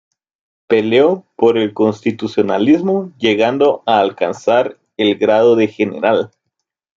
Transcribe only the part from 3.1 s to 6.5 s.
llegando a alcanzar el grado de general.